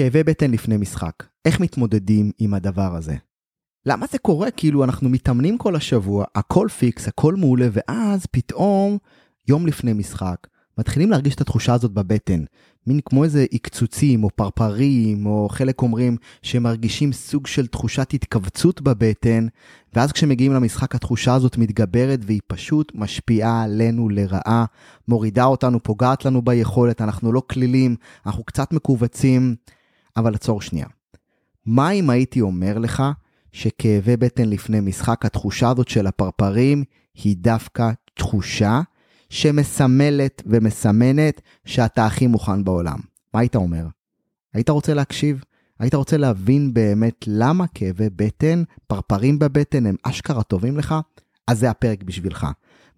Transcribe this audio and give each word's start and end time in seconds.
כאבי 0.00 0.22
בטן 0.22 0.50
לפני 0.50 0.76
משחק. 0.76 1.12
איך 1.44 1.60
מתמודדים 1.60 2.30
עם 2.38 2.54
הדבר 2.54 2.96
הזה? 2.96 3.14
למה 3.86 4.06
זה 4.12 4.18
קורה? 4.18 4.50
כאילו 4.50 4.84
אנחנו 4.84 5.08
מתאמנים 5.08 5.58
כל 5.58 5.76
השבוע, 5.76 6.24
הכל 6.34 6.68
פיקס, 6.78 7.08
הכל 7.08 7.34
מעולה, 7.34 7.68
ואז 7.72 8.26
פתאום, 8.30 8.98
יום 9.48 9.66
לפני 9.66 9.92
משחק, 9.92 10.46
מתחילים 10.78 11.10
להרגיש 11.10 11.34
את 11.34 11.40
התחושה 11.40 11.74
הזאת 11.74 11.90
בבטן. 11.92 12.44
מין 12.86 13.00
כמו 13.04 13.24
איזה 13.24 13.46
עקצוצים 13.52 14.24
או 14.24 14.30
פרפרים, 14.30 15.26
או 15.26 15.48
חלק 15.50 15.82
אומרים 15.82 16.16
שמרגישים 16.42 17.12
סוג 17.12 17.46
של 17.46 17.66
תחושת 17.66 18.14
התכווצות 18.14 18.80
בבטן, 18.80 19.46
ואז 19.94 20.12
כשמגיעים 20.12 20.52
למשחק 20.52 20.94
התחושה 20.94 21.34
הזאת 21.34 21.58
מתגברת 21.58 22.20
והיא 22.22 22.40
פשוט 22.46 22.92
משפיעה 22.94 23.62
עלינו 23.62 24.08
לרעה, 24.08 24.64
מורידה 25.08 25.44
אותנו, 25.44 25.82
פוגעת 25.82 26.24
לנו 26.24 26.42
ביכולת, 26.42 27.00
אנחנו 27.00 27.32
לא 27.32 27.42
כלילים, 27.50 27.96
אנחנו 28.26 28.44
קצת 28.44 28.72
מכווצים, 28.72 29.54
אבל 30.16 30.34
עצור 30.34 30.62
שנייה. 30.62 30.86
מה 31.66 31.90
אם 31.90 32.10
הייתי 32.10 32.40
אומר 32.40 32.78
לך 32.78 33.02
שכאבי 33.52 34.16
בטן 34.16 34.48
לפני 34.48 34.80
משחק, 34.80 35.26
התחושה 35.26 35.70
הזאת 35.70 35.88
של 35.88 36.06
הפרפרים 36.06 36.84
היא 37.14 37.36
דווקא 37.38 37.90
תחושה 38.14 38.80
שמסמלת 39.30 40.42
ומסמנת 40.46 41.40
שאתה 41.64 42.06
הכי 42.06 42.26
מוכן 42.26 42.64
בעולם. 42.64 42.98
מה 43.34 43.40
היית 43.40 43.56
אומר? 43.56 43.86
היית 44.54 44.70
רוצה 44.70 44.94
להקשיב? 44.94 45.44
היית 45.78 45.94
רוצה 45.94 46.16
להבין 46.16 46.74
באמת 46.74 47.24
למה 47.26 47.66
כאבי 47.74 48.08
בטן, 48.16 48.62
פרפרים 48.86 49.38
בבטן 49.38 49.86
הם 49.86 49.96
אשכרה 50.02 50.42
טובים 50.42 50.76
לך? 50.76 50.94
אז 51.46 51.58
זה 51.58 51.70
הפרק 51.70 52.02
בשבילך. 52.02 52.46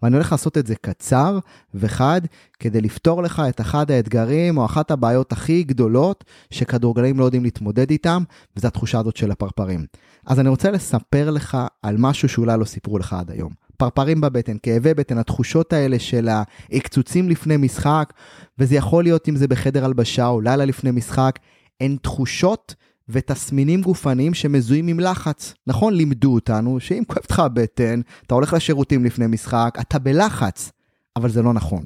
ואני 0.02 0.16
הולך 0.16 0.33
לעשות 0.33 0.59
את 0.59 0.66
זה 0.66 0.74
קצר 0.74 1.38
וחד, 1.74 2.20
כדי 2.61 2.80
לפתור 2.80 3.23
לך 3.23 3.42
את 3.48 3.61
אחד 3.61 3.91
האתגרים 3.91 4.59
או 4.59 4.65
אחת 4.65 4.91
הבעיות 4.91 5.33
הכי 5.33 5.62
גדולות 5.62 6.25
שכדורגלנים 6.51 7.19
לא 7.19 7.25
יודעים 7.25 7.45
להתמודד 7.45 7.91
איתם, 7.91 8.23
וזו 8.56 8.69
התחושה 8.69 8.98
הזאת 8.98 9.16
של 9.16 9.30
הפרפרים. 9.30 9.87
אז 10.27 10.41
אני 10.41 10.48
רוצה 10.48 10.70
לספר 10.70 11.31
לך 11.31 11.59
על 11.83 11.97
משהו 11.98 12.28
שאולי 12.28 12.59
לא 12.59 12.64
סיפרו 12.64 12.98
לך 12.98 13.12
עד 13.12 13.31
היום. 13.31 13.53
פרפרים 13.77 14.20
בבטן, 14.20 14.56
כאבי 14.62 14.94
בטן, 14.94 15.19
התחושות 15.19 15.72
האלה 15.72 15.98
של 15.98 16.28
ההקצוצים 16.28 17.28
לפני 17.28 17.56
משחק, 17.56 18.12
וזה 18.59 18.75
יכול 18.75 19.05
להיות 19.05 19.28
אם 19.28 19.37
זה 19.37 19.48
בחדר 19.48 19.84
הלבשה 19.84 20.27
או 20.27 20.41
לילה 20.41 20.64
לפני 20.64 20.91
משחק, 20.91 21.39
הן 21.81 21.97
תחושות 22.03 22.75
ותסמינים 23.12 23.82
גופניים 23.82 24.34
שמזוהים 24.34 24.88
עם 24.88 25.00
לחץ. 25.00 25.55
נכון, 25.66 25.94
לימדו 25.94 26.34
אותנו 26.34 26.80
שאם 26.80 27.02
כואבת 27.06 27.30
לך 27.30 27.38
הבטן, 27.38 28.00
אתה 28.27 28.34
הולך 28.34 28.52
לשירותים 28.52 29.04
לפני 29.04 29.27
משחק, 29.27 29.77
אתה 29.80 29.98
בלחץ, 29.98 30.72
אבל 31.16 31.30
זה 31.30 31.42
לא 31.42 31.52
נכון. 31.52 31.84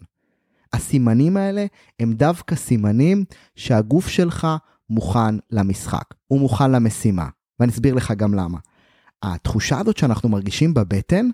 הסימנים 0.73 1.37
האלה 1.37 1.67
הם 2.01 2.13
דווקא 2.13 2.55
סימנים 2.55 3.25
שהגוף 3.57 4.09
שלך 4.09 4.47
מוכן 4.91 5.35
למשחק, 5.51 6.05
הוא 6.27 6.41
מוכן 6.41 6.71
למשימה, 6.71 7.29
ואני 7.61 7.73
אסביר 7.73 7.95
לך 7.95 8.13
גם 8.17 8.35
למה. 8.35 8.59
התחושה 9.23 9.79
הזאת 9.79 9.97
שאנחנו 9.97 10.29
מרגישים 10.29 10.75
בבטן, 10.75 11.29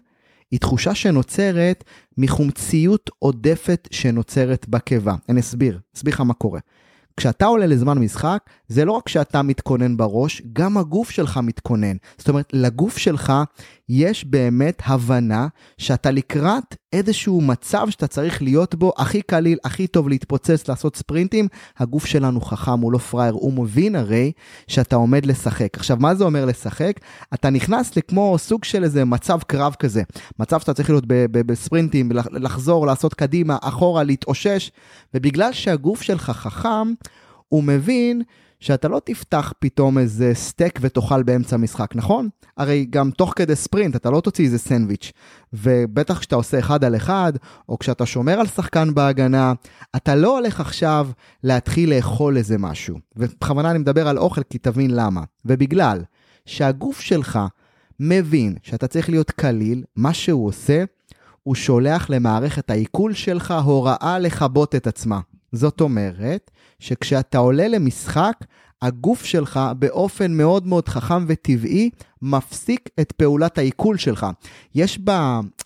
היא 0.50 0.60
תחושה 0.60 0.94
שנוצרת 0.94 1.84
מחומציות 2.18 3.10
עודפת 3.18 3.88
שנוצרת 3.90 4.68
בקיבה. 4.68 5.14
אני 5.28 5.40
אסביר, 5.40 5.80
אסביר 5.96 6.14
לך 6.14 6.20
מה 6.20 6.34
קורה. 6.34 6.60
כשאתה 7.16 7.46
עולה 7.46 7.66
לזמן 7.66 7.98
משחק, 7.98 8.38
זה 8.68 8.84
לא 8.84 8.92
רק 8.92 9.08
שאתה 9.08 9.42
מתכונן 9.42 9.96
בראש, 9.96 10.42
גם 10.52 10.77
הגוף 10.78 11.10
שלך 11.10 11.41
מתכונן. 11.42 11.96
זאת 12.18 12.28
אומרת, 12.28 12.48
לגוף 12.52 12.98
שלך 12.98 13.32
יש 13.88 14.24
באמת 14.24 14.82
הבנה 14.84 15.48
שאתה 15.78 16.10
לקראת 16.10 16.77
איזשהו 16.92 17.40
מצב 17.40 17.86
שאתה 17.90 18.06
צריך 18.06 18.42
להיות 18.42 18.74
בו 18.74 18.92
הכי 18.96 19.22
קליל, 19.22 19.58
הכי 19.64 19.86
טוב 19.86 20.08
להתפוצץ, 20.08 20.68
לעשות 20.68 20.96
ספרינטים. 20.96 21.48
הגוף 21.78 22.06
שלנו 22.06 22.40
חכם, 22.40 22.80
הוא 22.80 22.92
לא 22.92 22.98
פראייר, 22.98 23.33
הוא 23.33 23.52
מבין 23.52 23.96
הרי 23.96 24.33
שאתה 24.68 24.96
עומד 24.96 25.27
לשחק. 25.27 25.68
עכשיו, 25.77 25.96
מה 26.00 26.14
זה 26.14 26.24
אומר 26.24 26.44
לשחק? 26.44 26.92
אתה 27.34 27.50
נכנס 27.50 27.96
לכמו 27.96 28.38
סוג 28.38 28.64
של 28.64 28.84
איזה 28.84 29.05
מצב 29.05 29.38
קרב 29.46 29.74
כזה. 29.78 30.02
מצב 30.38 30.60
שאתה 30.60 30.74
צריך 30.74 30.90
להיות 30.90 31.05
בספרינטים, 31.33 32.12
לחזור, 32.33 32.86
לעשות 32.86 33.14
קדימה, 33.14 33.56
אחורה, 33.62 34.02
להתאושש, 34.02 34.70
ובגלל 35.14 35.52
שהגוף 35.52 36.02
שלך 36.02 36.30
חכם, 36.30 36.92
הוא 37.52 37.64
מבין 37.64 38.23
שאתה 38.61 38.89
לא 38.89 39.01
תפתח 39.05 39.52
פתאום 39.58 39.98
איזה 39.98 40.30
סטייק 40.35 40.79
ותאכל 40.83 41.23
באמצע 41.23 41.57
משחק, 41.57 41.96
נכון? 41.96 42.29
הרי 42.57 42.86
גם 42.90 43.11
תוך 43.11 43.33
כדי 43.36 43.57
ספרינט 43.57 43.96
אתה 43.96 44.11
לא 44.11 44.20
תוציא 44.20 44.45
איזה 44.45 44.58
סנדוויץ', 44.58 45.13
ובטח 45.52 46.18
כשאתה 46.18 46.36
עושה 46.36 46.58
אחד 46.58 46.85
על 46.85 46.96
אחד, 46.96 47.33
או 47.68 47.79
כשאתה 47.79 48.07
שומר 48.07 48.41
על 48.41 48.46
שחקן 48.46 48.95
בהגנה, 48.95 49.52
אתה 49.96 50.14
לא 50.14 50.39
הולך 50.39 50.61
עכשיו 50.61 51.08
להתחיל 51.42 51.95
לאכול 51.96 52.36
איזה 52.36 52.58
משהו. 52.58 52.98
ובכוונה 53.17 53.70
אני 53.70 53.79
מדבר 53.79 54.08
על 54.08 54.18
אוכל 54.18 54.42
כי 54.42 54.58
תבין 54.58 54.91
למה. 54.91 55.23
ובגלל 55.45 56.02
שהגוף 56.46 57.01
שלך 57.01 57.39
מבין 58.01 58.55
שאתה 58.62 58.86
צריך 58.86 59.11
להיות 59.11 59.30
קליל, 59.30 59.85
מה 59.96 60.14
שהוא 60.14 60.46
עושה, 60.46 60.85
הוא 61.42 61.55
שולח 61.55 62.11
למערכת 62.11 62.70
העיכול 62.70 63.14
שלך 63.14 63.55
הוראה 63.64 64.18
לכבות 64.18 64.74
את 64.74 64.86
עצמה. 64.86 65.20
זאת 65.52 65.80
אומרת 65.80 66.51
שכשאתה 66.79 67.39
עולה 67.39 67.68
למשחק, 67.68 68.36
הגוף 68.83 69.24
שלך 69.24 69.61
באופן 69.79 70.33
מאוד 70.33 70.67
מאוד 70.67 70.89
חכם 70.89 71.24
וטבעי 71.29 71.90
מפסיק 72.23 72.89
את 73.01 73.13
פעולת 73.13 73.58
העיכול 73.58 73.96
שלך. 73.96 74.27
יש 74.74 74.98
ב... 75.05 75.11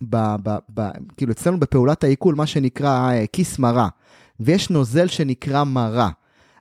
ב, 0.02 0.16
ב, 0.42 0.56
ב 0.74 0.88
כאילו 1.16 1.32
אצלנו 1.32 1.60
בפעולת 1.60 2.04
העיכול 2.04 2.34
מה 2.34 2.46
שנקרא 2.46 3.10
אה, 3.10 3.24
כיס 3.32 3.58
מרה, 3.58 3.88
ויש 4.40 4.70
נוזל 4.70 5.06
שנקרא 5.06 5.64
מרה. 5.64 6.10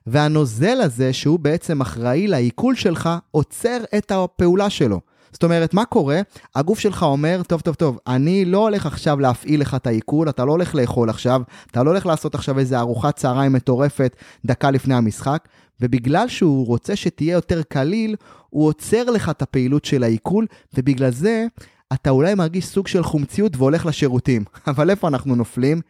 והנוזל 0.06 0.80
הזה, 0.80 1.12
שהוא 1.12 1.38
בעצם 1.38 1.80
אחראי 1.80 2.26
לעיכול 2.26 2.74
שלך, 2.74 3.10
עוצר 3.30 3.78
את 3.98 4.12
הפעולה 4.12 4.70
שלו. 4.70 5.00
זאת 5.36 5.44
אומרת, 5.44 5.74
מה 5.74 5.84
קורה? 5.84 6.20
הגוף 6.54 6.78
שלך 6.78 7.02
אומר, 7.02 7.42
טוב, 7.46 7.60
טוב, 7.60 7.74
טוב, 7.74 7.98
אני 8.06 8.44
לא 8.44 8.58
הולך 8.58 8.86
עכשיו 8.86 9.20
להפעיל 9.20 9.60
לך 9.60 9.74
את 9.74 9.86
העיכול, 9.86 10.28
אתה 10.28 10.44
לא 10.44 10.52
הולך 10.52 10.74
לאכול 10.74 11.10
עכשיו, 11.10 11.42
אתה 11.70 11.82
לא 11.82 11.90
הולך 11.90 12.06
לעשות 12.06 12.34
עכשיו 12.34 12.58
איזה 12.58 12.78
ארוחת 12.78 13.16
צהריים 13.16 13.52
מטורפת 13.52 14.16
דקה 14.44 14.70
לפני 14.70 14.94
המשחק, 14.94 15.48
ובגלל 15.80 16.28
שהוא 16.28 16.66
רוצה 16.66 16.96
שתהיה 16.96 17.32
יותר 17.32 17.62
קליל, 17.62 18.16
הוא 18.50 18.66
עוצר 18.66 19.04
לך 19.04 19.28
את 19.28 19.42
הפעילות 19.42 19.84
של 19.84 20.02
העיכול, 20.02 20.46
ובגלל 20.74 21.10
זה 21.10 21.46
אתה 21.92 22.10
אולי 22.10 22.34
מרגיש 22.34 22.66
סוג 22.66 22.86
של 22.86 23.02
חומציות 23.02 23.56
והולך 23.56 23.86
לשירותים. 23.86 24.44
אבל 24.66 24.90
איפה 24.90 25.08
אנחנו 25.08 25.34
נופלים? 25.34 25.80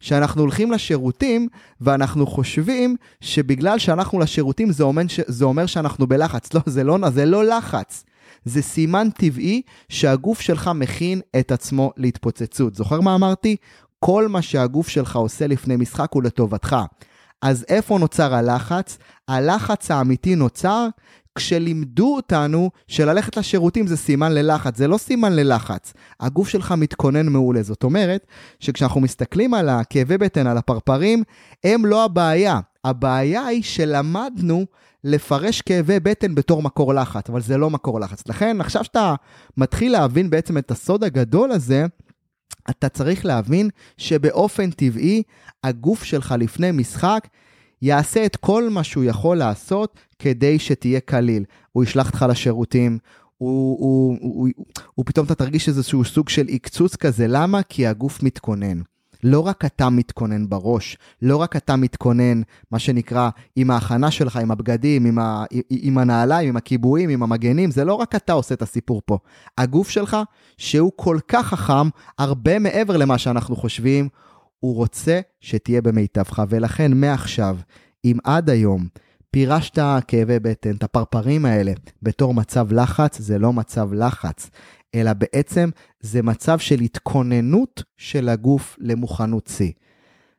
שאנחנו 0.00 0.42
הולכים 0.42 0.72
לשירותים 0.72 1.48
ואנחנו 1.80 2.26
חושבים 2.26 2.96
שבגלל 3.20 3.78
שאנחנו 3.78 4.18
לשירותים 4.18 4.72
זה 4.72 4.84
אומר, 4.84 5.02
זה 5.26 5.44
אומר 5.44 5.66
שאנחנו 5.66 6.06
בלחץ. 6.06 6.54
לא, 6.54 6.60
זה 6.66 6.84
לא, 6.84 6.98
זה 7.10 7.24
לא 7.24 7.44
לחץ. 7.44 8.04
זה 8.46 8.62
סימן 8.62 9.08
טבעי 9.10 9.62
שהגוף 9.88 10.40
שלך 10.40 10.70
מכין 10.74 11.20
את 11.38 11.52
עצמו 11.52 11.92
להתפוצצות. 11.96 12.74
זוכר 12.74 13.00
מה 13.00 13.14
אמרתי? 13.14 13.56
כל 14.00 14.28
מה 14.28 14.42
שהגוף 14.42 14.88
שלך 14.88 15.16
עושה 15.16 15.46
לפני 15.46 15.76
משחק 15.76 16.08
הוא 16.12 16.22
לטובתך. 16.22 16.76
אז 17.42 17.64
איפה 17.68 17.98
נוצר 17.98 18.34
הלחץ? 18.34 18.98
הלחץ 19.28 19.90
האמיתי 19.90 20.34
נוצר 20.34 20.88
כשלימדו 21.36 22.16
אותנו 22.16 22.70
שללכת 22.88 23.36
לשירותים 23.36 23.86
זה 23.86 23.96
סימן 23.96 24.32
ללחץ, 24.32 24.76
זה 24.76 24.88
לא 24.88 24.98
סימן 24.98 25.32
ללחץ. 25.32 25.92
הגוף 26.20 26.48
שלך 26.48 26.72
מתכונן 26.72 27.26
מעולה. 27.28 27.62
זאת 27.62 27.82
אומרת, 27.82 28.26
שכשאנחנו 28.60 29.00
מסתכלים 29.00 29.54
על 29.54 29.68
הכאבי 29.68 30.18
בטן, 30.18 30.46
על 30.46 30.58
הפרפרים, 30.58 31.22
הם 31.64 31.86
לא 31.86 32.04
הבעיה. 32.04 32.60
הבעיה 32.86 33.46
היא 33.46 33.62
שלמדנו 33.62 34.66
לפרש 35.04 35.60
כאבי 35.60 36.00
בטן 36.00 36.34
בתור 36.34 36.62
מקור 36.62 36.94
לחץ, 36.94 37.30
אבל 37.30 37.40
זה 37.40 37.56
לא 37.56 37.70
מקור 37.70 38.00
לחץ. 38.00 38.22
לכן, 38.28 38.60
עכשיו 38.60 38.84
שאתה 38.84 39.14
מתחיל 39.56 39.92
להבין 39.92 40.30
בעצם 40.30 40.58
את 40.58 40.70
הסוד 40.70 41.04
הגדול 41.04 41.52
הזה, 41.52 41.86
אתה 42.70 42.88
צריך 42.88 43.24
להבין 43.24 43.70
שבאופן 43.96 44.70
טבעי, 44.70 45.22
הגוף 45.64 46.04
שלך 46.04 46.34
לפני 46.38 46.72
משחק 46.72 47.28
יעשה 47.82 48.26
את 48.26 48.36
כל 48.36 48.68
מה 48.70 48.84
שהוא 48.84 49.04
יכול 49.04 49.36
לעשות 49.36 49.98
כדי 50.18 50.58
שתהיה 50.58 51.00
קליל. 51.00 51.44
הוא 51.72 51.84
ישלח 51.84 52.06
אותך 52.06 52.26
לשירותים, 52.28 52.98
הוא, 53.38 53.78
הוא, 53.80 54.18
הוא, 54.20 54.48
הוא, 54.56 54.74
הוא 54.94 55.06
פתאום 55.06 55.26
אתה 55.26 55.34
תרגיש 55.34 55.68
איזשהו 55.68 56.04
סוג 56.04 56.28
של 56.28 56.46
עקצוץ 56.48 56.96
כזה, 56.96 57.26
למה? 57.28 57.62
כי 57.62 57.86
הגוף 57.86 58.22
מתכונן. 58.22 58.80
לא 59.26 59.40
רק 59.40 59.64
אתה 59.64 59.90
מתכונן 59.90 60.48
בראש, 60.48 60.98
לא 61.22 61.36
רק 61.36 61.56
אתה 61.56 61.76
מתכונן, 61.76 62.42
מה 62.70 62.78
שנקרא, 62.78 63.30
עם 63.56 63.70
ההכנה 63.70 64.10
שלך, 64.10 64.36
עם 64.36 64.50
הבגדים, 64.50 65.04
עם, 65.04 65.18
ה, 65.18 65.44
עם 65.70 65.98
הנעליים, 65.98 66.48
עם 66.48 66.56
הקיבועים, 66.56 67.10
עם 67.10 67.22
המגנים, 67.22 67.70
זה 67.70 67.84
לא 67.84 67.94
רק 67.94 68.14
אתה 68.14 68.32
עושה 68.32 68.54
את 68.54 68.62
הסיפור 68.62 69.02
פה. 69.04 69.18
הגוף 69.58 69.88
שלך, 69.90 70.16
שהוא 70.58 70.92
כל 70.96 71.18
כך 71.28 71.46
חכם, 71.46 71.88
הרבה 72.18 72.58
מעבר 72.58 72.96
למה 72.96 73.18
שאנחנו 73.18 73.56
חושבים, 73.56 74.08
הוא 74.60 74.74
רוצה 74.74 75.20
שתהיה 75.40 75.82
במיטבך, 75.82 76.42
ולכן 76.48 76.92
מעכשיו, 76.94 77.56
אם 78.04 78.16
עד 78.24 78.50
היום 78.50 78.86
פירשת 79.30 79.78
כאבי 80.08 80.38
בטן, 80.38 80.74
את 80.74 80.82
הפרפרים 80.82 81.44
האלה, 81.44 81.72
בתור 82.02 82.34
מצב 82.34 82.72
לחץ, 82.72 83.18
זה 83.18 83.38
לא 83.38 83.52
מצב 83.52 83.92
לחץ, 83.92 84.50
אלא 84.96 85.12
בעצם 85.12 85.70
זה 86.00 86.22
מצב 86.22 86.58
של 86.58 86.80
התכוננות 86.80 87.82
של 87.96 88.28
הגוף 88.28 88.76
למוכנות 88.80 89.50
שיא. 89.56 89.72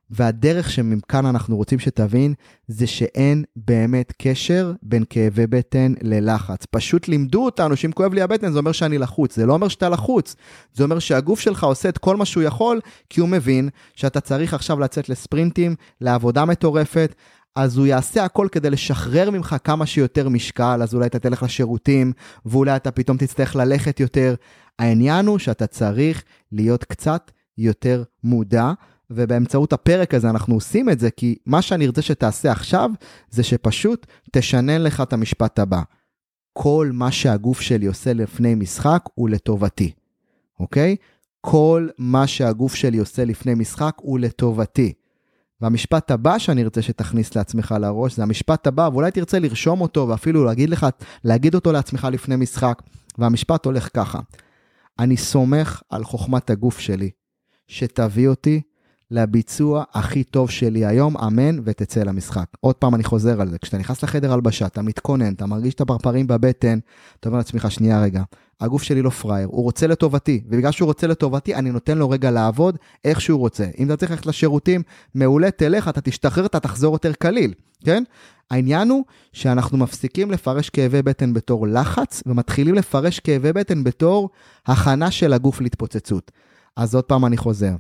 והדרך 0.10 0.72
שמכאן 0.72 1.26
אנחנו 1.26 1.58
רוצים 1.58 1.80
שתבין, 1.80 2.34
זה 2.68 2.88
שאין 2.88 3.44
באמת 3.56 4.14
קשר 4.18 4.74
בין 4.84 5.04
כאבי 5.10 5.48
בטן 5.48 5.94
ללחץ. 6.02 6.66
פשוט 6.72 7.08
לימדו 7.08 7.46
אותנו 7.46 7.76
שאם 7.76 7.92
כואב 7.92 8.14
לי 8.14 8.22
הבטן 8.22 8.52
זה 8.52 8.60
אומר 8.60 8.72
שאני 8.72 8.98
לחוץ. 8.98 9.36
זה 9.36 9.46
לא 9.46 9.54
אומר 9.54 9.68
שאתה 9.68 9.90
לחוץ, 9.90 10.36
זה 10.74 10.84
אומר 10.84 11.00
שהגוף 11.00 11.40
שלך 11.40 11.64
עושה 11.64 11.90
את 11.90 11.98
כל 11.98 12.16
מה 12.16 12.26
שהוא 12.26 12.44
יכול, 12.44 12.80
כי 13.10 13.22
הוא 13.22 13.30
מבין 13.30 13.70
שאתה 13.96 14.20
צריך 14.20 14.54
עכשיו 14.54 14.80
לצאת 14.80 15.10
לספרינטים, 15.10 15.76
לעבודה 16.02 16.46
מטורפת. 16.46 17.16
אז 17.58 17.78
הוא 17.78 17.86
יעשה 17.86 18.26
הכל 18.26 18.48
כדי 18.52 18.70
לשחרר 18.70 19.30
ממך 19.30 19.56
כמה 19.64 19.86
שיותר 19.86 20.30
משקל, 20.30 20.80
אז 20.84 20.94
אולי 20.94 21.06
אתה 21.06 21.20
תלך 21.20 21.44
לשירותים, 21.44 22.14
ואולי 22.46 22.76
אתה 22.76 22.92
פתאום 22.92 23.18
תצטרך 23.18 23.56
ללכת 23.56 24.00
יותר. 24.00 24.36
העניין 24.80 25.26
הוא 25.26 25.40
שאתה 25.40 25.68
צריך 25.68 26.24
להיות 26.52 26.84
קצת 26.84 27.32
יותר 27.58 28.04
מודע, 28.24 28.72
ובאמצעות 29.10 29.74
הפרק 29.74 30.14
הזה 30.14 30.30
אנחנו 30.30 30.54
עושים 30.56 30.90
את 30.90 31.00
זה, 31.00 31.12
כי 31.12 31.36
מה 31.46 31.62
שאני 31.62 31.86
ארצה 31.86 32.02
שתעשה 32.02 32.52
עכשיו, 32.52 32.90
זה 33.30 33.44
שפשוט 33.44 34.08
תשנן 34.32 34.82
לך 34.82 35.02
את 35.02 35.14
המשפט 35.14 35.60
הבא. 35.60 35.82
כל 36.54 36.90
מה 36.94 37.12
שהגוף 37.12 37.62
שלי 37.62 37.86
עושה 37.86 38.14
לפני 38.14 38.56
משחק 38.56 39.04
הוא 39.14 39.30
לטובתי, 39.30 39.92
אוקיי? 40.60 40.96
כל 41.42 41.88
מה 41.98 42.28
שהגוף 42.28 42.76
שלי 42.76 42.98
עושה 42.98 43.26
לפני 43.26 43.54
משחק 43.56 43.94
הוא 44.02 44.20
לטובתי. 44.20 44.94
והמשפט 45.62 46.12
הבא 46.12 46.38
שאני 46.38 46.64
ארצה 46.64 46.82
שתכניס 46.82 47.36
לעצמך 47.36 47.76
לראש, 47.80 48.16
זה 48.16 48.24
המשפט 48.24 48.68
הבא, 48.68 48.90
ואולי 48.94 49.12
תרצה 49.12 49.40
לרשום 49.40 49.82
אותו 49.82 50.08
ואפילו 50.08 50.46
להגיד 50.46 50.70
לך, 50.70 50.88
להגיד 51.24 51.56
אותו 51.56 51.72
לעצמך 51.72 52.08
לפני 52.12 52.36
משחק. 52.36 52.82
והמשפט 53.18 53.66
הולך 53.66 53.90
ככה, 53.94 54.20
אני 55.00 55.18
סומך 55.18 55.82
על 55.90 56.04
חוכמת 56.04 56.50
הגוף 56.50 56.80
שלי, 56.80 57.10
שתביא 57.68 58.28
אותי 58.28 58.62
לביצוע 59.12 59.84
הכי 59.94 60.24
טוב 60.24 60.50
שלי 60.50 60.86
היום, 60.86 61.18
אמן, 61.18 61.60
ותצא 61.64 62.04
למשחק. 62.04 62.46
עוד 62.60 62.76
פעם 62.76 62.96
אני 62.96 63.04
חוזר 63.04 63.42
על 63.42 63.50
זה, 63.50 63.58
כשאתה 63.58 63.78
נכנס 63.78 64.04
לחדר 64.04 64.34
הלבשה, 64.34 64.66
אתה 64.66 64.82
מתכונן, 64.82 65.34
אתה 65.34 65.46
מרגיש 65.46 65.74
את 65.74 65.82
הפרפרים 65.82 66.28
בבטן, 66.28 66.80
אתה 67.20 67.30
אומר 67.30 67.38
לעצמך, 67.38 67.72
שנייה 67.72 68.02
רגע, 68.02 68.24
הגוף 68.62 68.84
שלי 68.84 69.02
לא 69.02 69.10
פראייר, 69.10 69.48
הוא 69.48 69.64
רוצה 69.64 69.88
לטובתי, 69.88 70.44
ובגלל 70.48 70.72
שהוא 70.72 70.86
רוצה 70.86 71.08
לטובתי, 71.08 71.56
אני 71.56 71.72
נותן 71.72 71.98
לו 71.98 72.10
רגע 72.10 72.32
לעבוד 72.32 72.78
איך 73.06 73.22
שהוא 73.22 73.40
רוצה. 73.40 73.66
אם 73.78 73.88
אתה 73.88 73.98
צריך 73.98 74.12
ללכת 74.12 74.26
לשירותים, 74.26 74.84
מעולה, 75.16 75.52
תלך, 75.52 75.88
אתה 75.88 76.02
תשתחרר, 76.02 76.46
אתה 76.46 76.60
תחזור 76.60 76.96
יותר 76.96 77.14
קליל, 77.14 77.54
כן? 77.86 78.04
העניין 78.52 78.90
הוא 78.90 79.04
שאנחנו 79.34 79.78
מפסיקים 79.78 80.32
לפרש 80.32 80.70
כאבי 80.70 81.02
בטן 81.02 81.34
בתור 81.34 81.68
לחץ, 81.68 82.24
ומתחילים 82.26 82.76
לפרש 82.76 83.20
כאבי 83.20 83.54
בטן 83.54 83.84
בתור 83.84 84.30
הכנה 84.66 85.12
של 85.12 85.34
הגוף 85.34 85.62
להתפוצצות. 85.62 86.32
אז 86.76 86.96
עוד 86.96 87.04
פעם 87.04 87.26
אני 87.26 87.38
חוזר. 87.38 87.76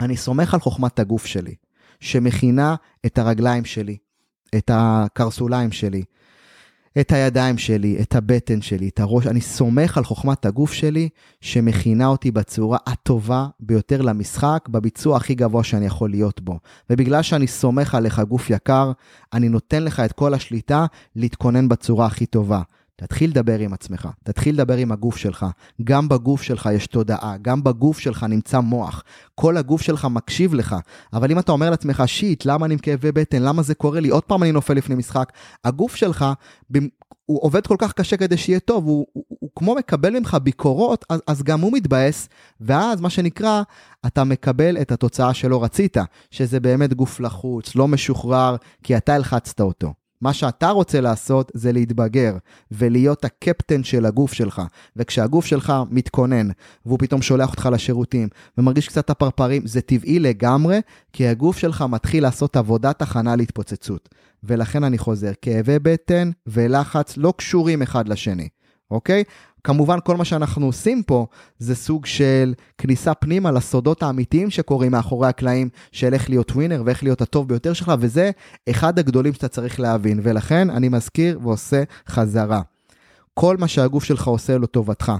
אני 0.00 0.16
סומך 0.16 0.54
על 0.54 0.60
חוכמת 0.60 0.98
הגוף 0.98 1.26
שלי, 1.26 1.54
שמכינה 2.00 2.74
את 3.06 3.18
הרגליים 3.18 3.64
שלי, 3.64 3.96
את 4.56 4.70
הקרסוליים 4.74 5.72
שלי, 5.72 6.04
את 7.00 7.12
הידיים 7.12 7.58
שלי, 7.58 7.96
את 8.02 8.14
הבטן 8.14 8.62
שלי, 8.62 8.88
את 8.88 9.00
הראש. 9.00 9.26
אני 9.26 9.40
סומך 9.40 9.98
על 9.98 10.04
חוכמת 10.04 10.46
הגוף 10.46 10.72
שלי, 10.72 11.08
שמכינה 11.40 12.06
אותי 12.06 12.30
בצורה 12.30 12.78
הטובה 12.86 13.46
ביותר 13.60 14.02
למשחק, 14.02 14.68
בביצוע 14.68 15.16
הכי 15.16 15.34
גבוה 15.34 15.64
שאני 15.64 15.86
יכול 15.86 16.10
להיות 16.10 16.40
בו. 16.40 16.58
ובגלל 16.90 17.22
שאני 17.22 17.46
סומך 17.46 17.94
עליך, 17.94 18.20
גוף 18.28 18.50
יקר, 18.50 18.92
אני 19.32 19.48
נותן 19.48 19.82
לך 19.82 20.00
את 20.00 20.12
כל 20.12 20.34
השליטה 20.34 20.86
להתכונן 21.16 21.68
בצורה 21.68 22.06
הכי 22.06 22.26
טובה. 22.26 22.62
תתחיל 22.96 23.30
לדבר 23.30 23.58
עם 23.58 23.72
עצמך, 23.72 24.08
תתחיל 24.24 24.54
לדבר 24.54 24.76
עם 24.76 24.92
הגוף 24.92 25.16
שלך. 25.16 25.46
גם 25.84 26.08
בגוף 26.08 26.42
שלך 26.42 26.68
יש 26.74 26.86
תודעה, 26.86 27.36
גם 27.42 27.64
בגוף 27.64 27.98
שלך 27.98 28.22
נמצא 28.22 28.60
מוח. 28.60 29.02
כל 29.34 29.56
הגוף 29.56 29.82
שלך 29.82 30.04
מקשיב 30.04 30.54
לך. 30.54 30.76
אבל 31.12 31.30
אם 31.30 31.38
אתה 31.38 31.52
אומר 31.52 31.70
לעצמך, 31.70 32.02
שיט, 32.06 32.44
למה 32.44 32.66
אני 32.66 32.74
עם 32.74 32.80
כאבי 32.80 33.12
בטן? 33.12 33.42
למה 33.42 33.62
זה 33.62 33.74
קורה 33.74 34.00
לי? 34.00 34.08
עוד 34.08 34.22
פעם 34.22 34.42
אני 34.42 34.52
נופל 34.52 34.74
לפני 34.74 34.94
משחק. 34.94 35.32
הגוף 35.64 35.96
שלך, 35.96 36.24
הוא 37.26 37.42
עובד 37.42 37.66
כל 37.66 37.76
כך 37.78 37.92
קשה 37.92 38.16
כדי 38.16 38.36
שיהיה 38.36 38.60
טוב, 38.60 38.84
הוא, 38.84 39.06
הוא, 39.12 39.24
הוא, 39.28 39.38
הוא 39.40 39.50
כמו 39.56 39.74
מקבל 39.74 40.18
ממך 40.18 40.36
ביקורות, 40.42 41.04
אז, 41.10 41.20
אז 41.26 41.42
גם 41.42 41.60
הוא 41.60 41.72
מתבאס, 41.72 42.28
ואז 42.60 43.00
מה 43.00 43.10
שנקרא, 43.10 43.62
אתה 44.06 44.24
מקבל 44.24 44.76
את 44.76 44.92
התוצאה 44.92 45.34
שלא 45.34 45.64
רצית, 45.64 45.96
שזה 46.30 46.60
באמת 46.60 46.94
גוף 46.94 47.20
לחוץ, 47.20 47.74
לא 47.74 47.88
משוחרר, 47.88 48.56
כי 48.82 48.96
אתה 48.96 49.14
הלחצת 49.14 49.60
אותו. 49.60 50.03
מה 50.24 50.32
שאתה 50.32 50.70
רוצה 50.70 51.00
לעשות 51.00 51.52
זה 51.54 51.72
להתבגר 51.72 52.36
ולהיות 52.70 53.24
הקפטן 53.24 53.84
של 53.84 54.06
הגוף 54.06 54.32
שלך. 54.32 54.62
וכשהגוף 54.96 55.46
שלך 55.46 55.72
מתכונן 55.90 56.48
והוא 56.86 56.98
פתאום 56.98 57.22
שולח 57.22 57.50
אותך 57.50 57.68
לשירותים 57.72 58.28
ומרגיש 58.58 58.88
קצת 58.88 59.10
הפרפרים, 59.10 59.66
זה 59.66 59.80
טבעי 59.80 60.18
לגמרי, 60.18 60.80
כי 61.12 61.28
הגוף 61.28 61.58
שלך 61.58 61.84
מתחיל 61.88 62.22
לעשות 62.22 62.56
עבודת 62.56 63.02
הכנה 63.02 63.36
להתפוצצות. 63.36 64.08
ולכן 64.44 64.84
אני 64.84 64.98
חוזר, 64.98 65.32
כאבי 65.42 65.78
בטן 65.78 66.30
ולחץ 66.46 67.16
לא 67.16 67.34
קשורים 67.36 67.82
אחד 67.82 68.08
לשני, 68.08 68.48
אוקיי? 68.90 69.24
כמובן 69.64 69.98
כל 70.04 70.16
מה 70.16 70.24
שאנחנו 70.24 70.66
עושים 70.66 71.02
פה 71.02 71.26
זה 71.58 71.74
סוג 71.74 72.06
של 72.06 72.54
כניסה 72.78 73.14
פנימה 73.14 73.52
לסודות 73.52 74.02
האמיתיים 74.02 74.50
שקורים 74.50 74.92
מאחורי 74.92 75.28
הקלעים 75.28 75.68
של 75.92 76.14
איך 76.14 76.30
להיות 76.30 76.50
ווינר 76.50 76.82
ואיך 76.86 77.02
להיות 77.02 77.22
הטוב 77.22 77.48
ביותר 77.48 77.72
שלך, 77.72 77.92
וזה 77.98 78.30
אחד 78.70 78.98
הגדולים 78.98 79.32
שאתה 79.32 79.48
צריך 79.48 79.80
להבין, 79.80 80.20
ולכן 80.22 80.70
אני 80.70 80.88
מזכיר 80.88 81.40
ועושה 81.42 81.82
חזרה. 82.08 82.60
כל 83.34 83.56
מה 83.56 83.68
שהגוף 83.68 84.04
שלך 84.04 84.26
עושה 84.28 84.58
לו 84.58 84.66
טובתך. 84.66 85.12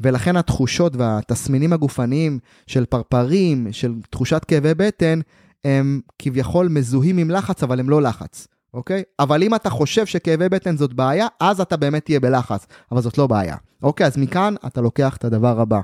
ולכן 0.00 0.36
התחושות 0.36 0.96
והתסמינים 0.96 1.72
הגופניים 1.72 2.38
של 2.66 2.84
פרפרים, 2.84 3.72
של 3.72 3.94
תחושת 4.10 4.44
כאבי 4.44 4.74
בטן, 4.74 5.20
הם 5.64 6.00
כביכול 6.18 6.68
מזוהים 6.68 7.18
עם 7.18 7.30
לחץ, 7.30 7.62
אבל 7.62 7.80
הם 7.80 7.90
לא 7.90 8.02
לחץ. 8.02 8.48
אוקיי? 8.74 9.02
אבל 9.18 9.42
אם 9.42 9.54
אתה 9.54 9.70
חושב 9.70 10.06
שכאבי 10.06 10.48
בטן 10.48 10.76
זאת 10.76 10.92
בעיה, 10.92 11.26
אז 11.40 11.60
אתה 11.60 11.76
באמת 11.76 12.04
תהיה 12.04 12.20
בלחץ, 12.20 12.66
אבל 12.92 13.00
זאת 13.00 13.18
לא 13.18 13.26
בעיה. 13.26 13.56
אוקיי, 13.82 14.06
אז 14.06 14.16
מכאן 14.16 14.54
אתה 14.66 14.80
לוקח 14.80 15.16
את 15.16 15.24
הדבר 15.24 15.60
הבא. 15.60 15.80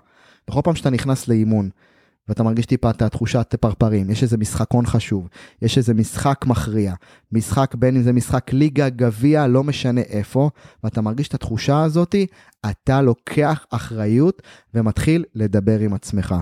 בכל 0.48 0.60
פעם 0.64 0.74
שאתה 0.74 0.90
נכנס 0.90 1.28
לאימון, 1.28 1.68
ואתה 2.28 2.42
מרגיש 2.42 2.66
טיפה 2.66 2.90
את 2.90 3.02
התחושת 3.02 3.54
פרפרים, 3.60 4.10
יש 4.10 4.22
איזה 4.22 4.36
משחקון 4.36 4.86
חשוב, 4.86 5.28
יש 5.62 5.78
איזה 5.78 5.94
משחק 5.94 6.44
מכריע, 6.46 6.94
משחק 7.32 7.74
בין 7.74 7.96
אם 7.96 8.02
זה 8.02 8.12
משחק 8.12 8.52
ליגה, 8.52 8.88
גביע, 8.88 9.46
לא 9.46 9.64
משנה 9.64 10.00
איפה, 10.00 10.50
ואתה 10.84 11.00
מרגיש 11.00 11.28
את 11.28 11.34
התחושה 11.34 11.82
הזאתי, 11.82 12.26
אתה 12.70 13.02
לוקח 13.02 13.66
אחריות 13.70 14.42
ומתחיל 14.74 15.24
לדבר 15.34 15.78
עם 15.78 15.94
עצמך. 15.94 16.34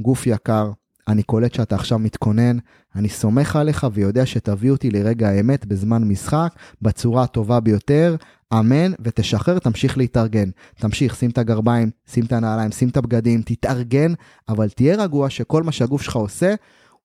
גוף 0.00 0.26
יקר, 0.26 0.70
אני 1.08 1.22
קולט 1.22 1.54
שאתה 1.54 1.74
עכשיו 1.74 1.98
מתכונן, 1.98 2.58
אני 2.94 3.08
סומך 3.08 3.56
עליך 3.56 3.86
ויודע 3.92 4.26
שתביא 4.26 4.70
אותי 4.70 4.90
לרגע 4.90 5.28
האמת 5.28 5.66
בזמן 5.66 6.04
משחק, 6.04 6.52
בצורה 6.82 7.22
הטובה 7.22 7.60
ביותר, 7.60 8.16
אמן, 8.52 8.92
ותשחרר, 9.00 9.58
תמשיך 9.58 9.98
להתארגן. 9.98 10.50
תמשיך, 10.74 11.16
שים 11.16 11.30
את 11.30 11.38
הגרביים, 11.38 11.90
שים 12.10 12.24
את 12.24 12.32
הנעליים, 12.32 12.72
שים 12.72 12.88
את 12.88 12.96
הבגדים, 12.96 13.42
תתארגן, 13.42 14.12
אבל 14.48 14.68
תהיה 14.68 14.96
רגוע 14.96 15.30
שכל 15.30 15.62
מה 15.62 15.72
שהגוף 15.72 16.02
שלך 16.02 16.16
עושה, 16.16 16.54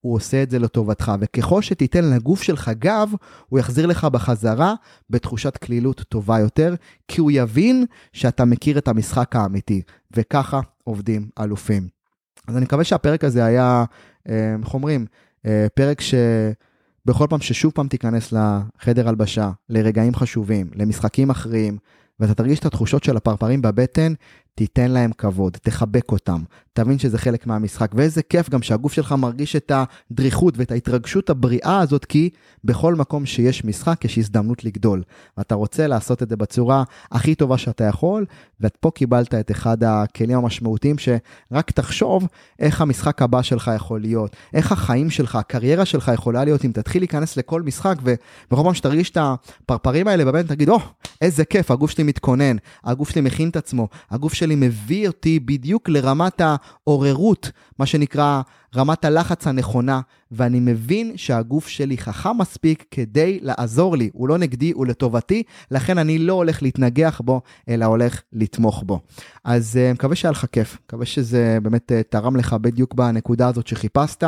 הוא 0.02 0.16
עושה 0.16 0.44
את 0.44 0.50
זה 0.50 0.60
לטובתך, 0.60 1.12
וככל 1.20 1.62
שתיתן 1.62 2.06
לגוף 2.06 2.44
שלך 2.44 2.72
גב, 2.80 3.12
הוא 3.50 3.60
יחזיר 3.60 3.86
לך 3.86 4.06
בחזרה 4.06 4.74
בתחושת 5.10 5.58
כלילות 5.58 6.02
טובה 6.10 6.40
יותר, 6.40 6.76
כי 7.08 7.22
הוא 7.22 7.32
יבין 7.34 7.86
שאתה 8.14 8.46
מכיר 8.46 8.78
את 8.78 8.88
המשחק 8.88 9.36
האמיתי, 9.36 9.82
וככה 10.16 10.60
עובדים 10.84 11.30
אלופים. 11.40 12.03
אז 12.48 12.58
אני 12.58 12.66
מקווה 12.66 12.84
שהפרק 12.84 13.24
הזה 13.24 13.46
היה, 13.46 13.86
אה, 14.30 14.56
איך 14.64 14.74
אומרים, 14.74 15.06
אה, 15.46 15.68
פרק 15.74 16.02
שבכל 16.02 17.28
פעם 17.30 17.40
ששוב 17.42 17.72
פעם 17.72 17.88
תיכנס 17.88 18.34
לחדר 18.34 19.10
הלבשה, 19.10 19.52
לרגעים 19.70 20.16
חשובים, 20.16 20.70
למשחקים 20.76 21.28
מכריעים, 21.28 21.78
ואתה 22.20 22.34
תרגיש 22.34 22.60
את 22.60 22.66
התחושות 22.66 23.04
של 23.04 23.18
הפרפרים 23.18 23.62
בבטן, 23.62 24.14
תיתן 24.56 24.92
להם 24.92 25.12
כבוד, 25.18 25.58
תחבק 25.62 26.12
אותם, 26.12 26.42
תבין 26.74 27.00
שזה 27.00 27.18
חלק 27.18 27.48
מהמשחק. 27.48 27.92
ואיזה 27.96 28.24
כיף 28.24 28.50
גם 28.50 28.62
שהגוף 28.62 28.94
שלך 28.94 29.12
מרגיש 29.12 29.56
את 29.56 29.72
הדריכות 30.12 30.58
ואת 30.58 30.72
ההתרגשות 30.72 31.30
הבריאה 31.30 31.80
הזאת, 31.80 32.06
כי 32.06 32.30
בכל 32.64 32.96
מקום 32.96 33.26
שיש 33.26 33.66
משחק 33.66 34.06
יש 34.06 34.18
הזדמנות 34.18 34.64
לגדול. 34.64 35.04
ואתה 35.38 35.56
רוצה 35.56 35.88
לעשות 35.88 36.24
את 36.24 36.30
זה 36.30 36.36
בצורה 36.36 36.84
הכי 37.12 37.36
טובה 37.36 37.58
שאתה 37.58 37.84
יכול, 37.84 38.26
ופה 38.62 38.92
קיבלת 38.96 39.34
את 39.34 39.52
אחד 39.52 39.84
הכלים 39.84 40.38
המשמעותיים, 40.38 40.96
שרק 40.98 41.72
תחשוב 41.72 42.28
איך 42.60 42.82
המשחק 42.82 43.22
הבא 43.22 43.42
שלך 43.42 43.72
יכול 43.76 44.02
להיות, 44.02 44.36
איך 44.54 44.72
החיים 44.72 45.10
שלך, 45.10 45.36
הקריירה 45.36 45.86
שלך 45.86 46.12
יכולה 46.14 46.44
להיות 46.44 46.66
אם 46.66 46.72
תתחיל 46.72 47.02
להיכנס 47.02 47.38
לכל 47.38 47.62
משחק, 47.62 47.96
ובכל 48.04 48.64
פעם 48.64 48.74
שתרגיש 48.74 49.10
את 49.10 49.18
הפרפרים 49.22 50.08
האלה 50.08 50.26
בבטן, 50.26 50.48
תגיד, 50.48 50.70
או, 50.70 50.78
oh, 50.78 51.08
איזה 51.22 51.46
כיף, 51.46 51.72
הגוף 51.72 51.92
שלי 51.92 52.04
מתכונן, 52.04 52.56
הגוף 52.84 53.10
שלי 53.10 53.22
מכין 53.22 53.50
את 53.50 53.56
עצמו, 53.56 53.88
הגוף 54.12 54.34
שלי 54.44 54.56
מביא 54.56 55.08
אותי 55.08 55.40
בדיוק 55.40 55.90
לרמת 55.90 56.42
העוררות, 56.42 57.52
מה 57.80 57.86
שנקרא 57.86 58.42
רמת 58.76 59.06
הלחץ 59.06 59.48
הנכונה, 59.48 60.02
ואני 60.32 60.60
מבין 60.60 61.12
שהגוף 61.16 61.68
שלי 61.68 61.98
חכם 61.98 62.38
מספיק 62.38 62.86
כדי 62.92 63.40
לעזור 63.42 63.98
לי, 63.98 64.10
הוא 64.14 64.28
לא 64.28 64.38
נגדי, 64.38 64.72
הוא 64.72 64.86
לטובתי, 64.86 65.44
לכן 65.72 65.98
אני 65.98 66.18
לא 66.18 66.34
הולך 66.34 66.62
להתנגח 66.62 67.22
בו, 67.24 67.42
אלא 67.70 67.86
הולך 67.86 68.22
לתמוך 68.34 68.84
בו. 68.86 69.00
אז 69.44 69.80
uh, 69.80 69.94
מקווה 69.94 70.16
שהיה 70.16 70.32
לך 70.32 70.46
כיף, 70.52 70.78
מקווה 70.86 71.06
שזה 71.06 71.58
באמת 71.64 71.92
uh, 71.92 72.04
תרם 72.10 72.36
לך 72.36 72.54
בדיוק 72.54 72.94
בנקודה 72.94 73.48
הזאת 73.48 73.68
שחיפשת. 73.68 74.24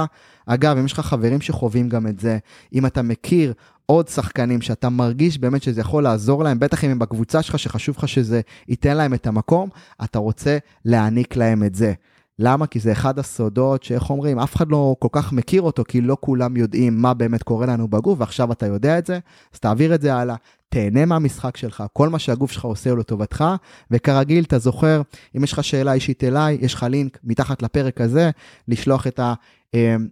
אגב, 0.45 0.77
אם 0.77 0.85
יש 0.85 0.93
לך 0.93 0.99
חברים 0.99 1.41
שחווים 1.41 1.89
גם 1.89 2.07
את 2.07 2.19
זה, 2.19 2.37
אם 2.73 2.85
אתה 2.85 3.01
מכיר 3.01 3.53
עוד 3.85 4.07
שחקנים 4.07 4.61
שאתה 4.61 4.89
מרגיש 4.89 5.37
באמת 5.37 5.63
שזה 5.63 5.81
יכול 5.81 6.03
לעזור 6.03 6.43
להם, 6.43 6.59
בטח 6.59 6.83
אם 6.83 6.89
הם 6.89 6.99
בקבוצה 6.99 7.41
שלך, 7.41 7.59
שחשוב 7.59 7.95
לך 7.97 8.07
שזה 8.07 8.41
ייתן 8.67 8.97
להם 8.97 9.13
את 9.13 9.27
המקום, 9.27 9.69
אתה 10.03 10.19
רוצה 10.19 10.57
להעניק 10.85 11.35
להם 11.35 11.63
את 11.63 11.75
זה. 11.75 11.93
למה? 12.39 12.67
כי 12.67 12.79
זה 12.79 12.91
אחד 12.91 13.19
הסודות 13.19 13.83
שאיך 13.83 14.09
אומרים, 14.09 14.39
אף 14.39 14.55
אחד 14.55 14.69
לא 14.69 14.95
כל 14.99 15.07
כך 15.11 15.33
מכיר 15.33 15.61
אותו, 15.61 15.83
כי 15.87 16.01
לא 16.01 16.17
כולם 16.19 16.57
יודעים 16.57 17.01
מה 17.01 17.13
באמת 17.13 17.43
קורה 17.43 17.65
לנו 17.65 17.87
בגוף, 17.87 18.19
ועכשיו 18.19 18.51
אתה 18.51 18.65
יודע 18.65 18.97
את 18.99 19.05
זה, 19.05 19.19
אז 19.53 19.59
תעביר 19.59 19.95
את 19.95 20.01
זה 20.01 20.15
הלאה, 20.15 20.35
תהנה 20.69 21.05
מהמשחק 21.05 21.57
שלך, 21.57 21.83
כל 21.93 22.09
מה 22.09 22.19
שהגוף 22.19 22.51
שלך 22.51 22.65
עושה 22.65 22.89
הוא 22.89 22.99
לטובתך, 22.99 23.45
וכרגיל, 23.91 24.43
אתה 24.43 24.59
זוכר, 24.59 25.01
אם 25.37 25.43
יש 25.43 25.53
לך 25.53 25.63
שאלה 25.63 25.93
אישית 25.93 26.23
אליי, 26.23 26.57
יש 26.61 26.73
לך 26.73 26.83
לינק 26.83 27.19
מתחת 27.23 27.61
לפרק 27.61 28.01
הזה, 28.01 28.31
לשלוח 28.67 29.07
את 29.07 29.19
ה... 29.19 29.33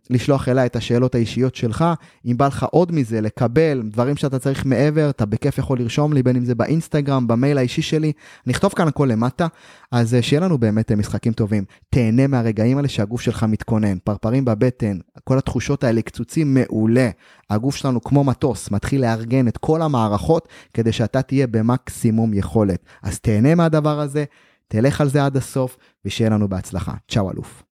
לשלוח 0.09 0.49
אליי 0.49 0.65
את 0.65 0.75
השאלות 0.75 1.15
האישיות 1.15 1.55
שלך. 1.55 1.85
אם 2.25 2.37
בא 2.37 2.47
לך 2.47 2.65
עוד 2.71 2.91
מזה, 2.91 3.21
לקבל 3.21 3.81
דברים 3.85 4.15
שאתה 4.15 4.39
צריך 4.39 4.65
מעבר, 4.65 5.09
אתה 5.09 5.25
בכיף 5.25 5.57
יכול 5.57 5.79
לרשום 5.79 6.13
לי, 6.13 6.23
בין 6.23 6.35
אם 6.35 6.45
זה 6.45 6.55
באינסטגרם, 6.55 7.27
במייל 7.27 7.57
האישי 7.57 7.81
שלי, 7.81 8.11
נכתוב 8.47 8.73
כאן 8.73 8.87
הכל 8.87 9.07
למטה, 9.11 9.47
אז 9.91 10.15
אה, 10.15 10.21
שיהיה 10.21 10.41
לנו 10.41 10.57
באמת 10.57 10.91
אה, 10.91 10.95
משחקים 10.95 11.33
טובים. 11.33 11.63
תהנה 11.89 12.27
מהרגעים 12.27 12.77
האלה 12.77 12.87
שהגוף 12.87 13.21
שלך 13.21 13.43
מתכונן, 13.43 13.97
פרפרים 14.03 14.45
בבטן, 14.45 14.97
כל 15.23 15.37
התחושות 15.37 15.83
האלה, 15.83 16.01
קצוצים 16.01 16.53
מעולה. 16.53 17.09
הגוף 17.49 17.75
שלנו 17.75 18.01
כמו 18.01 18.23
מטוס, 18.23 18.71
מתחיל 18.71 19.01
לארגן 19.01 19.47
את 19.47 19.57
כל 19.57 19.81
המערכות 19.81 20.47
כדי 20.73 20.91
שאתה 20.91 21.21
תהיה 21.21 21.47
במקסימום 21.47 22.33
יכולת. 22.33 22.85
אז 23.03 23.19
תהנה 23.19 23.55
מהדבר 23.55 23.99
הזה, 23.99 24.23
תלך 24.67 25.01
על 25.01 25.09
זה 25.09 25.25
עד 25.25 25.37
הסוף, 25.37 25.77
ושיהיה 26.05 26.29
לנו 26.29 26.47
בהצלחה. 26.49 26.93
צ'או 27.07 27.31
אלוף. 27.31 27.63